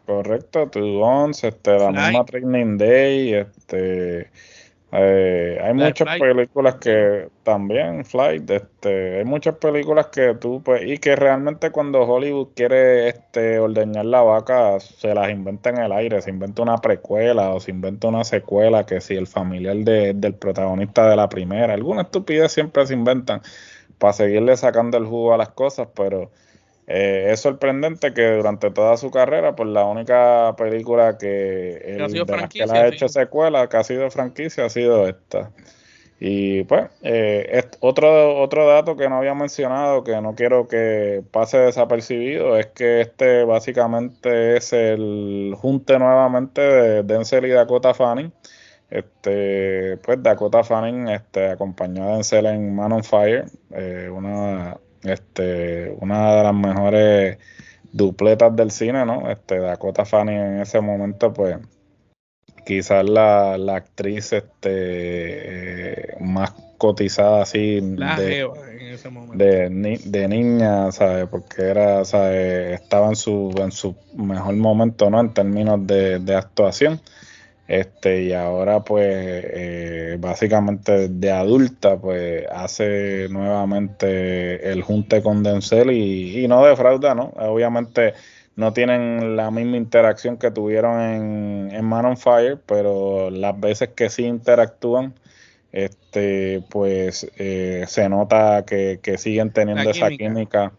Correcto, 0.05 0.67
Two 0.67 0.99
Guns, 0.99 1.43
este, 1.43 1.77
la 1.77 1.91
misma 1.91 2.25
Training 2.25 2.77
Day, 2.77 3.33
este 3.33 4.29
eh, 4.91 5.59
hay 5.61 5.73
muchas 5.73 6.19
películas 6.19 6.75
que 6.75 7.27
también, 7.43 8.05
Flight, 8.05 8.49
este, 8.49 9.17
hay 9.17 9.25
muchas 9.25 9.55
películas 9.55 10.07
que 10.07 10.35
tú, 10.35 10.61
pues, 10.63 10.83
y 10.85 10.99
que 10.99 11.15
realmente 11.15 11.71
cuando 11.71 12.03
Hollywood 12.03 12.49
quiere 12.55 13.09
este, 13.09 13.59
ordeñar 13.59 14.05
la 14.05 14.21
vaca, 14.21 14.79
se 14.79 15.13
las 15.13 15.29
inventa 15.29 15.71
en 15.71 15.79
el 15.79 15.91
aire, 15.91 16.21
se 16.21 16.29
inventa 16.29 16.61
una 16.61 16.77
precuela 16.77 17.49
o 17.53 17.59
se 17.59 17.71
inventa 17.71 18.07
una 18.07 18.23
secuela, 18.23 18.85
que 18.85 19.01
si 19.01 19.15
el 19.15 19.27
familiar 19.27 19.77
del 19.77 20.35
protagonista 20.35 21.09
de 21.09 21.15
la 21.15 21.27
primera, 21.29 21.73
alguna 21.73 22.03
estupidez 22.03 22.51
siempre 22.51 22.85
se 22.85 22.93
inventan 22.93 23.41
para 23.97 24.13
seguirle 24.13 24.55
sacando 24.55 24.97
el 24.97 25.05
jugo 25.05 25.33
a 25.33 25.37
las 25.37 25.49
cosas, 25.49 25.89
pero 25.95 26.31
eh, 26.87 27.29
es 27.31 27.39
sorprendente 27.39 28.13
que 28.13 28.35
durante 28.35 28.69
toda 28.69 28.97
su 28.97 29.09
carrera, 29.09 29.55
pues 29.55 29.69
la 29.69 29.85
única 29.85 30.55
película 30.57 31.17
que, 31.17 31.77
él, 31.77 32.01
ha 32.71 32.87
hecho 32.87 33.09
secuela, 33.09 33.67
que 33.67 33.77
ha 33.77 33.83
sido 33.83 34.09
franquicia, 34.11 34.65
ha 34.65 34.69
sido 34.69 35.07
esta. 35.07 35.51
Y 36.19 36.63
pues, 36.63 36.85
eh, 37.01 37.63
otro, 37.81 38.39
otro 38.39 38.67
dato 38.67 38.95
que 38.95 39.09
no 39.09 39.17
había 39.17 39.33
mencionado, 39.33 40.03
que 40.03 40.21
no 40.21 40.33
quiero 40.35 40.67
que 40.67 41.23
pase 41.31 41.57
desapercibido, 41.57 42.57
es 42.57 42.67
que 42.67 43.01
este 43.01 43.43
básicamente 43.43 44.55
es 44.57 44.71
el 44.71 45.53
junte 45.57 45.99
nuevamente 45.99 46.61
de 46.61 47.03
Denzel 47.03 47.45
y 47.45 47.49
Dakota 47.49 47.93
Fanning. 47.93 48.31
Este, 48.89 49.97
pues 49.97 50.21
Dakota 50.21 50.63
Fanning 50.63 51.09
este, 51.09 51.49
acompañó 51.49 52.03
a 52.05 52.13
Denzel 52.13 52.45
en 52.45 52.75
Man 52.75 52.93
on 52.93 53.03
Fire, 53.03 53.45
eh, 53.71 54.09
una 54.09 54.77
este, 55.05 55.95
una 55.99 56.35
de 56.35 56.43
las 56.43 56.53
mejores 56.53 57.37
dupletas 57.91 58.55
del 58.55 58.71
cine, 58.71 59.05
¿no? 59.05 59.29
Este, 59.29 59.59
Dakota 59.59 60.05
Fanning 60.05 60.37
en 60.37 60.61
ese 60.61 60.81
momento, 60.81 61.31
pues, 61.33 61.57
quizás 62.65 63.07
la, 63.07 63.53
actriz 63.75 64.33
este, 64.33 66.15
más 66.19 66.51
cotizada 66.77 67.43
así 67.43 67.79
de, 67.79 68.49
De, 70.05 70.27
niña, 70.27 70.91
¿sabes? 70.91 71.27
Porque 71.27 71.61
era, 71.61 72.03
¿sabes? 72.03 72.81
Estaba 72.81 73.07
en 73.07 73.15
su, 73.15 73.53
en 73.57 73.71
su 73.71 73.95
mejor 74.15 74.55
momento, 74.55 75.09
¿no? 75.09 75.19
En 75.21 75.33
términos 75.33 75.85
de, 75.87 76.19
de 76.19 76.35
actuación. 76.35 76.99
Este, 77.67 78.23
y 78.23 78.33
ahora 78.33 78.83
pues 78.83 79.07
eh, 79.09 80.17
básicamente 80.19 81.09
de 81.09 81.31
adulta 81.31 81.97
pues 81.97 82.45
hace 82.51 83.27
nuevamente 83.29 84.71
el 84.71 84.83
junte 84.83 85.23
con 85.23 85.41
Denzel 85.41 85.89
y, 85.89 86.43
y 86.43 86.47
no 86.47 86.63
defrauda, 86.63 87.15
¿no? 87.15 87.33
Obviamente 87.37 88.13
no 88.55 88.71
tienen 88.71 89.35
la 89.35 89.51
misma 89.51 89.77
interacción 89.77 90.37
que 90.37 90.51
tuvieron 90.51 91.01
en, 91.01 91.69
en 91.71 91.85
Man 91.85 92.05
on 92.05 92.17
Fire, 92.17 92.59
pero 92.65 93.29
las 93.29 93.59
veces 93.59 93.89
que 93.89 94.09
sí 94.09 94.25
interactúan, 94.25 95.13
este, 95.71 96.63
pues 96.69 97.29
eh, 97.37 97.83
se 97.87 98.07
nota 98.07 98.63
que, 98.65 98.99
siguen 99.17 99.51
teniendo 99.51 99.89
esa 99.89 100.09
química 100.09 100.71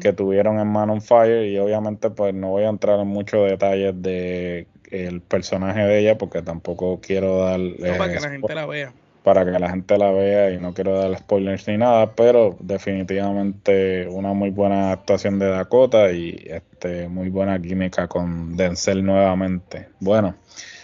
que 0.00 0.12
tuvieron 0.12 0.58
en 0.58 0.66
Man 0.68 0.90
on 0.90 1.02
Fire 1.02 1.46
y 1.46 1.58
obviamente 1.58 2.10
pues 2.10 2.34
no 2.34 2.48
voy 2.48 2.64
a 2.64 2.68
entrar 2.68 2.98
en 2.98 3.06
muchos 3.06 3.48
detalles 3.48 4.00
de 4.00 4.66
el 4.90 5.20
personaje 5.20 5.80
de 5.80 6.00
ella 6.00 6.18
porque 6.18 6.42
tampoco 6.42 7.00
quiero 7.00 7.38
dar... 7.44 7.60
para 7.98 8.12
que 8.12 8.20
la 8.20 8.30
gente 8.30 8.54
la 8.54 8.66
vea 8.66 8.92
para 9.28 9.44
que 9.44 9.58
la 9.58 9.68
gente 9.68 9.98
la 9.98 10.10
vea 10.10 10.50
y 10.52 10.58
no 10.58 10.72
quiero 10.72 10.98
dar 10.98 11.14
spoilers 11.18 11.68
ni 11.68 11.76
nada, 11.76 12.14
pero 12.14 12.56
definitivamente 12.60 14.08
una 14.08 14.32
muy 14.32 14.48
buena 14.48 14.92
actuación 14.92 15.38
de 15.38 15.48
Dakota 15.50 16.10
y 16.12 16.46
este 16.46 17.08
muy 17.08 17.28
buena 17.28 17.60
química 17.60 18.08
con 18.08 18.56
Denzel 18.56 19.04
nuevamente. 19.04 19.88
Bueno, 20.00 20.34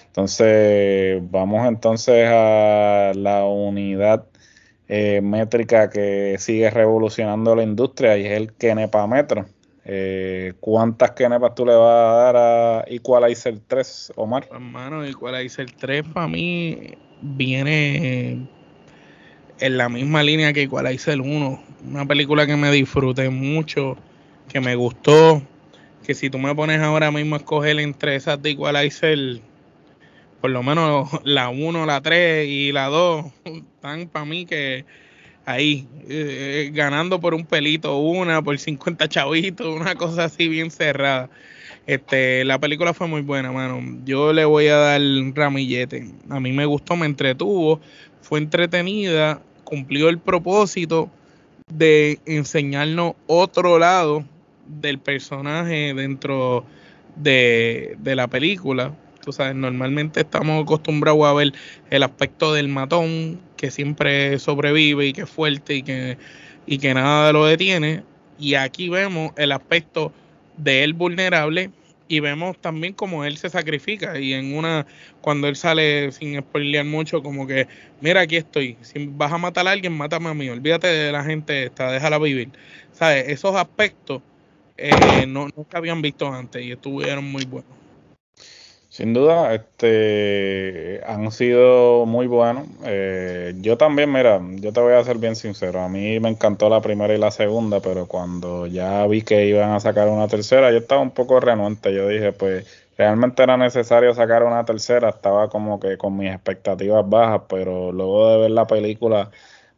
entonces 0.08 1.22
vamos 1.30 1.66
entonces 1.66 2.28
a 2.28 3.12
la 3.14 3.46
unidad 3.46 4.26
eh, 4.88 5.22
métrica 5.22 5.88
que 5.88 6.36
sigue 6.38 6.68
revolucionando 6.68 7.56
la 7.56 7.62
industria 7.62 8.18
y 8.18 8.26
es 8.26 8.32
el 8.32 8.52
Kenepa 8.52 9.06
Metro. 9.06 9.46
Eh, 9.86 10.54
¿Cuántas 10.60 11.10
Kenepas 11.10 11.54
tú 11.54 11.66
le 11.66 11.74
vas 11.74 11.90
a 11.90 12.14
dar 12.14 12.36
a 12.36 12.84
Equalizer 12.86 13.58
3, 13.66 14.12
Omar? 14.16 14.48
Hermano, 14.50 15.04
Equalizer 15.04 15.70
3 15.70 16.04
para 16.08 16.26
mí 16.26 16.94
viene 17.20 18.46
en 19.60 19.76
la 19.76 19.88
misma 19.88 20.22
línea 20.22 20.52
que 20.52 20.62
el 20.62 21.20
1. 21.20 21.62
Una 21.86 22.06
película 22.06 22.46
que 22.46 22.56
me 22.56 22.70
disfruté 22.70 23.28
mucho, 23.28 23.96
que 24.48 24.60
me 24.60 24.74
gustó. 24.74 25.42
Que 26.06 26.14
si 26.14 26.28
tú 26.30 26.38
me 26.38 26.54
pones 26.54 26.80
ahora 26.80 27.10
mismo 27.10 27.34
a 27.34 27.38
escoger 27.38 27.78
entre 27.78 28.16
esas 28.16 28.40
de 28.42 28.50
Equalizer, 28.50 29.40
por 30.40 30.50
lo 30.50 30.62
menos 30.62 31.08
la 31.24 31.48
1, 31.48 31.86
la 31.86 32.00
3 32.00 32.46
y 32.46 32.72
la 32.72 32.88
2, 32.88 33.26
están 33.44 34.08
para 34.08 34.24
mí 34.24 34.46
que 34.46 34.84
ahí, 35.44 35.86
eh, 36.08 36.70
ganando 36.72 37.20
por 37.20 37.34
un 37.34 37.44
pelito, 37.44 37.96
una 37.98 38.42
por 38.42 38.58
50 38.58 39.08
chavitos, 39.08 39.66
una 39.66 39.94
cosa 39.94 40.24
así 40.24 40.48
bien 40.48 40.70
cerrada. 40.70 41.30
Este, 41.86 42.44
la 42.44 42.58
película 42.58 42.94
fue 42.94 43.06
muy 43.06 43.20
buena, 43.20 43.52
mano. 43.52 43.80
Yo 44.04 44.32
le 44.32 44.44
voy 44.44 44.68
a 44.68 44.76
dar 44.76 45.00
ramillete. 45.34 46.08
A 46.30 46.40
mí 46.40 46.52
me 46.52 46.64
gustó, 46.64 46.96
me 46.96 47.06
entretuvo, 47.06 47.80
fue 48.22 48.38
entretenida, 48.38 49.42
cumplió 49.64 50.08
el 50.08 50.18
propósito 50.18 51.10
de 51.68 52.20
enseñarnos 52.26 53.14
otro 53.26 53.78
lado 53.78 54.24
del 54.66 54.98
personaje 54.98 55.92
dentro 55.94 56.64
de, 57.16 57.96
de 57.98 58.16
la 58.16 58.28
película. 58.28 58.94
Sabes, 59.32 59.54
normalmente 59.54 60.20
estamos 60.20 60.62
acostumbrados 60.62 61.24
a 61.26 61.32
ver 61.32 61.52
el 61.90 62.02
aspecto 62.02 62.52
del 62.52 62.68
matón 62.68 63.40
que 63.56 63.70
siempre 63.70 64.38
sobrevive 64.38 65.06
y 65.06 65.12
que 65.12 65.22
es 65.22 65.30
fuerte 65.30 65.76
y 65.76 65.82
que, 65.82 66.18
y 66.66 66.78
que 66.78 66.94
nada 66.94 67.32
lo 67.32 67.44
detiene. 67.46 68.02
Y 68.38 68.54
aquí 68.54 68.88
vemos 68.88 69.32
el 69.36 69.52
aspecto 69.52 70.12
de 70.56 70.84
él 70.84 70.92
vulnerable 70.92 71.70
y 72.08 72.20
vemos 72.20 72.58
también 72.60 72.92
como 72.92 73.24
él 73.24 73.36
se 73.36 73.48
sacrifica. 73.48 74.18
Y 74.18 74.34
en 74.34 74.56
una 74.56 74.86
cuando 75.20 75.48
él 75.48 75.56
sale 75.56 76.12
sin 76.12 76.38
spoilear 76.40 76.84
mucho 76.84 77.22
como 77.22 77.46
que 77.46 77.66
mira 78.00 78.22
aquí 78.22 78.36
estoy. 78.36 78.76
Si 78.82 79.06
vas 79.06 79.32
a 79.32 79.38
matar 79.38 79.66
a 79.68 79.72
alguien 79.72 79.92
mátame 79.96 80.28
a 80.28 80.34
mí. 80.34 80.48
Olvídate 80.50 80.88
de 80.88 81.12
la 81.12 81.24
gente 81.24 81.64
esta 81.64 81.90
déjala 81.90 82.18
vivir. 82.18 82.50
Sabes 82.92 83.28
esos 83.28 83.56
aspectos 83.56 84.22
eh, 84.76 85.26
no 85.26 85.48
nunca 85.56 85.78
habían 85.78 86.02
visto 86.02 86.26
antes 86.32 86.62
y 86.64 86.72
estuvieron 86.72 87.24
muy 87.24 87.44
buenos 87.44 87.83
sin 88.94 89.12
duda, 89.12 89.52
este, 89.54 91.00
han 91.04 91.32
sido 91.32 92.06
muy 92.06 92.28
buenos. 92.28 92.68
Eh, 92.84 93.52
yo 93.58 93.76
también, 93.76 94.12
mira, 94.12 94.40
yo 94.60 94.72
te 94.72 94.80
voy 94.80 94.92
a 94.92 95.02
ser 95.02 95.18
bien 95.18 95.34
sincero. 95.34 95.80
A 95.82 95.88
mí 95.88 96.20
me 96.20 96.28
encantó 96.28 96.68
la 96.68 96.80
primera 96.80 97.12
y 97.12 97.18
la 97.18 97.32
segunda, 97.32 97.80
pero 97.80 98.06
cuando 98.06 98.68
ya 98.68 99.04
vi 99.08 99.22
que 99.22 99.46
iban 99.46 99.72
a 99.72 99.80
sacar 99.80 100.08
una 100.08 100.28
tercera, 100.28 100.70
yo 100.70 100.78
estaba 100.78 101.00
un 101.00 101.10
poco 101.10 101.40
renuente. 101.40 101.92
Yo 101.92 102.06
dije, 102.06 102.30
pues, 102.32 102.66
realmente 102.96 103.42
era 103.42 103.56
necesario 103.56 104.14
sacar 104.14 104.44
una 104.44 104.64
tercera. 104.64 105.08
Estaba 105.08 105.48
como 105.48 105.80
que 105.80 105.98
con 105.98 106.16
mis 106.16 106.30
expectativas 106.32 107.08
bajas, 107.08 107.42
pero 107.48 107.90
luego 107.90 108.30
de 108.30 108.38
ver 108.38 108.50
la 108.52 108.66
película 108.68 109.28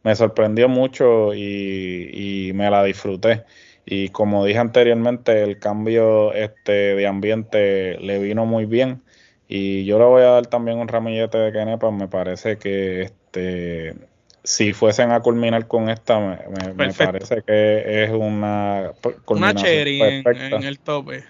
me 0.03 0.15
sorprendió 0.15 0.69
mucho 0.69 1.33
y, 1.33 2.49
y 2.49 2.53
me 2.53 2.69
la 2.69 2.83
disfruté. 2.83 3.45
Y 3.85 4.09
como 4.09 4.45
dije 4.45 4.59
anteriormente, 4.59 5.41
el 5.43 5.59
cambio 5.59 6.33
este, 6.33 6.71
de 6.95 7.07
ambiente 7.07 7.97
le 7.99 8.19
vino 8.19 8.45
muy 8.45 8.65
bien. 8.65 9.01
Y 9.47 9.85
yo 9.85 9.97
le 9.99 10.05
voy 10.05 10.21
a 10.23 10.31
dar 10.31 10.47
también 10.47 10.77
un 10.77 10.87
ramillete 10.87 11.37
de 11.37 11.51
Kenepa. 11.51 11.91
Me 11.91 12.07
parece 12.07 12.57
que 12.57 13.01
este 13.03 13.95
si 14.43 14.71
fuesen 14.71 15.11
a 15.11 15.19
culminar 15.19 15.67
con 15.67 15.89
esta, 15.89 16.19
me, 16.19 16.93
parece 16.93 17.41
que 17.45 18.03
es 18.03 18.09
una 18.11 18.93
una 19.25 19.53
cherry 19.53 20.01
en, 20.01 20.63
el 20.63 20.79
tope 20.79 21.25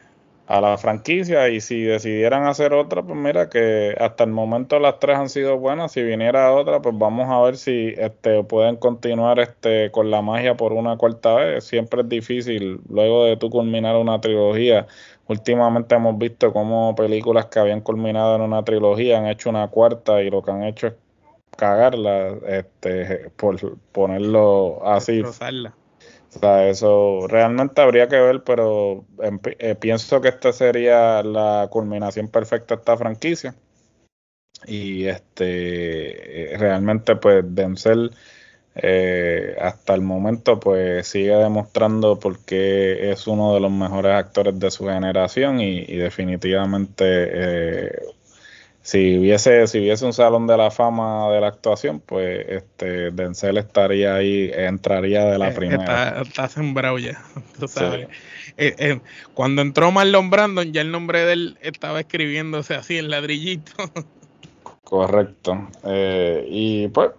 a 0.48 0.62
la 0.62 0.78
franquicia 0.78 1.50
y 1.50 1.60
si 1.60 1.82
decidieran 1.82 2.48
hacer 2.48 2.74
otra, 2.74 3.04
pues 3.04 3.18
mira 3.18 3.50
que 3.50 3.94
hasta 4.00 4.24
el 4.24 4.32
momento 4.32 4.80
las 4.80 4.98
tres 5.00 5.18
han 5.18 5.30
sido 5.30 5.58
buenas, 5.58 5.92
si 5.92 6.02
viniera 6.02 6.54
otra, 6.54 6.82
pues 6.82 6.98
vamos 6.98 7.30
a 7.30 7.42
ver 7.42 7.58
si 7.58 7.94
este 7.98 8.44
pueden 8.46 8.78
continuar 8.78 9.40
este 9.40 9.92
con 9.92 10.10
la 10.10 10.22
magia 10.22 10.56
por 10.56 10.72
una 10.72 10.96
cuarta 10.96 11.36
vez, 11.36 11.66
siempre 11.66 12.02
es 12.02 12.10
difícil 12.10 12.80
luego 12.90 13.26
de 13.26 13.36
tú 13.36 13.50
culminar 13.50 13.98
una 13.98 14.22
trilogía. 14.22 14.88
Últimamente 15.28 15.96
hemos 15.96 16.18
visto 16.18 16.54
cómo 16.54 16.96
películas 16.96 17.48
que 17.48 17.60
habían 17.60 17.82
culminado 17.82 18.38
en 18.38 18.42
una 18.42 18.64
trilogía 18.64 19.18
han 19.18 19.28
hecho 19.28 19.50
una 19.50 19.68
cuarta 19.68 20.22
y 20.22 20.30
lo 20.30 20.42
que 20.42 20.52
han 20.52 20.64
hecho 20.64 20.88
es 20.88 20.94
cagarla, 21.58 22.38
este, 22.48 23.32
por 23.36 23.58
ponerlo 23.92 24.80
así. 24.88 25.22
O 26.36 26.40
sea, 26.40 26.68
eso 26.68 27.28
realmente 27.28 27.82
habría 27.82 28.08
que 28.08 28.20
ver, 28.20 28.44
pero 28.44 29.06
eh, 29.60 29.76
pienso 29.76 30.22
que 30.22 30.30
esta 30.30 30.54
sería 30.54 31.24
la 31.24 31.68
culminación 31.72 32.28
perfecta 32.28 32.76
de 32.76 32.80
esta 32.80 32.98
franquicia. 32.98 33.56
Y 34.66 35.06
este, 35.06 36.54
eh, 36.54 36.58
realmente, 36.58 37.16
pues, 37.16 37.44
Denzel 37.48 38.12
eh, 38.80 39.56
hasta 39.60 39.96
el 39.96 40.02
momento 40.02 40.60
pues 40.60 41.08
sigue 41.08 41.36
demostrando 41.36 42.20
por 42.20 42.46
qué 42.46 43.12
es 43.12 43.26
uno 43.26 43.56
de 43.56 43.60
los 43.60 43.72
mejores 43.72 44.13
actores 44.13 44.60
de 44.60 44.70
su 44.70 44.86
generación 44.86 45.60
y, 45.60 45.84
definitivamente 45.98 47.06
eh, 47.08 48.00
si 48.88 49.17
hubiese 49.17 49.67
si 49.67 49.80
hubiese 49.80 50.06
un 50.06 50.13
salón 50.13 50.47
de 50.47 50.56
la 50.56 50.71
fama 50.71 51.30
de 51.30 51.41
la 51.41 51.47
actuación 51.47 52.00
pues 52.00 52.45
este 52.47 53.12
Denzel 53.12 53.58
estaría 53.58 54.15
ahí 54.15 54.50
entraría 54.54 55.26
de 55.26 55.38
la 55.38 55.50
eh, 55.50 55.54
primera. 55.54 56.21
está, 56.21 56.47
sembrado 56.47 56.97
ya 56.97 57.21
tú 57.60 57.67
sabes. 57.67 58.08
Cuando 59.34 59.62
entró 59.62 59.91
Marlon 59.91 60.30
Brandon 60.30 60.71
ya 60.71 60.80
el 60.80 60.91
nombre 60.91 61.26
de 61.26 61.34
él 61.34 61.58
estaba 61.62 62.00
escribiéndose 62.00 62.76
así 62.76 62.97
en 62.97 63.10
ladrillito. 63.10 63.73
Correcto. 64.86 65.67
Y 66.50 66.88
pues 66.88 67.12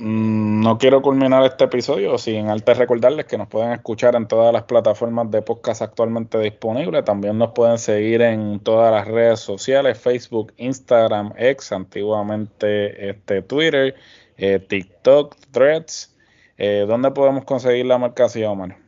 no 0.00 0.78
quiero 0.78 1.02
culminar 1.02 1.44
este 1.44 1.64
episodio 1.64 2.16
sin 2.16 2.48
antes 2.48 2.78
recordarles 2.78 3.26
que 3.26 3.36
nos 3.36 3.48
pueden 3.48 3.72
escuchar 3.72 4.16
en 4.16 4.26
todas 4.26 4.50
las 4.50 4.62
plataformas 4.62 5.30
de 5.30 5.42
podcast 5.42 5.82
actualmente 5.82 6.38
disponibles. 6.38 7.04
También 7.04 7.36
nos 7.36 7.50
pueden 7.52 7.76
seguir 7.76 8.22
en 8.22 8.60
todas 8.60 8.90
las 8.92 9.06
redes 9.06 9.40
sociales, 9.40 9.98
Facebook, 9.98 10.54
Instagram, 10.56 11.34
X, 11.36 11.72
antiguamente 11.72 13.10
este, 13.10 13.42
Twitter, 13.42 13.94
eh, 14.38 14.58
TikTok, 14.58 15.36
Threads. 15.50 16.16
Eh, 16.56 16.86
¿Dónde 16.88 17.10
podemos 17.10 17.44
conseguir 17.44 17.84
la 17.84 17.98
marcación, 17.98 18.52
Omar? 18.52 18.78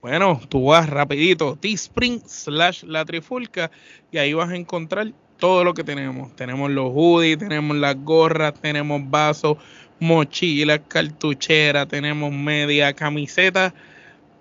Bueno, 0.00 0.40
tú 0.48 0.66
vas 0.66 0.88
rapidito, 0.88 1.56
Teespring 1.56 2.22
slash 2.24 2.84
la 2.84 3.04
trifulca 3.04 3.72
y 4.12 4.18
ahí 4.18 4.32
vas 4.32 4.50
a 4.50 4.56
encontrar 4.56 5.12
todo 5.42 5.64
lo 5.64 5.74
que 5.74 5.82
tenemos. 5.82 6.36
Tenemos 6.36 6.70
los 6.70 6.92
hoodies, 6.94 7.36
tenemos 7.36 7.76
las 7.76 7.96
gorras, 7.96 8.54
tenemos 8.54 9.00
vasos, 9.10 9.56
mochilas, 9.98 10.82
cartucheras, 10.86 11.88
tenemos 11.88 12.30
media, 12.32 12.92
camisetas 12.92 13.72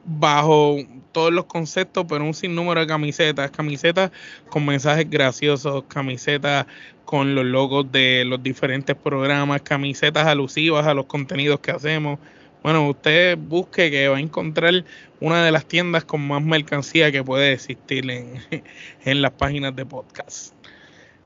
bajo 0.06 0.78
todos 1.12 1.34
los 1.34 1.46
conceptos, 1.46 2.06
pero 2.08 2.24
un 2.24 2.36
sinnúmero 2.36 2.82
de 2.82 2.86
camisetas, 2.86 3.50
camisetas 3.50 4.12
con 4.48 4.64
mensajes 4.64 5.10
graciosos, 5.10 5.86
camisetas 5.88 6.68
con 7.04 7.34
los 7.34 7.46
logos 7.46 7.92
de 7.92 8.24
los 8.24 8.44
diferentes 8.44 8.96
programas, 8.96 9.64
camisetas 9.64 10.28
alusivas 10.28 10.86
a 10.86 10.94
los 10.94 11.08
contenidos 11.08 11.62
que 11.62 11.72
hacemos. 11.72 12.20
Bueno, 12.62 12.88
usted 12.88 13.40
busque 13.40 13.90
que 13.90 14.08
va 14.08 14.18
a 14.18 14.20
encontrar 14.20 14.86
una 15.20 15.44
de 15.44 15.52
las 15.52 15.66
tiendas 15.66 16.06
con 16.06 16.28
más 16.28 16.44
mercancía 16.44 17.12
que 17.12 17.24
puede 17.24 17.54
existir 17.54 18.08
en, 18.12 18.36
en 19.04 19.22
las 19.24 19.32
páginas 19.32 19.76
de 19.76 19.84
podcast. 19.88 20.61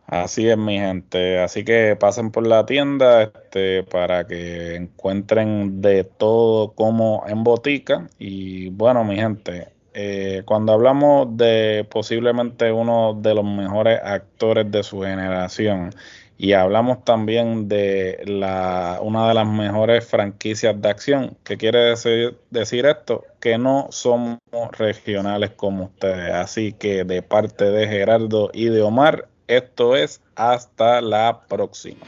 Así 0.08 0.48
es, 0.48 0.58
mi 0.58 0.78
gente. 0.78 1.40
Así 1.40 1.64
que 1.66 1.96
pasen 1.96 2.32
por 2.32 2.46
la 2.46 2.66
tienda 2.66 3.24
este, 3.24 3.84
para 3.84 4.26
que 4.28 4.76
encuentren 4.76 5.82
de 5.82 6.04
todo 6.04 6.74
como 6.74 7.24
en 7.28 7.44
botica. 7.44 8.08
Y 8.20 8.70
bueno, 8.70 9.04
mi 9.04 9.16
gente, 9.16 9.70
eh, 9.94 10.44
cuando 10.46 10.74
hablamos 10.74 11.36
de 11.38 11.88
posiblemente 11.90 12.72
uno 12.72 13.16
de 13.20 13.34
los 13.34 13.46
mejores 13.46 14.00
actores 14.04 14.70
de 14.72 14.84
su 14.84 15.02
generación 15.02 15.92
y 16.38 16.54
hablamos 16.54 17.04
también 17.06 17.68
de 17.70 18.22
la, 18.26 19.00
una 19.02 19.28
de 19.28 19.34
las 19.34 19.48
mejores 19.48 20.06
franquicias 20.06 20.80
de 20.82 20.90
acción, 20.90 21.38
¿qué 21.44 21.58
quiere 21.58 21.80
decir, 21.80 22.38
decir 22.50 22.86
esto? 22.86 23.24
Que 23.40 23.58
no 23.58 23.88
somos 23.90 24.40
regionales 24.78 25.52
como 25.52 25.86
ustedes. 25.86 26.32
Así 26.34 26.74
que 26.74 27.06
de 27.06 27.22
parte 27.22 27.66
de 27.66 27.88
Gerardo 27.88 28.50
y 28.54 28.66
de 28.66 28.82
Omar, 28.82 29.30
esto 29.48 29.96
es 29.96 30.22
hasta 30.36 31.02
la 31.02 31.46
próxima. 31.48 32.06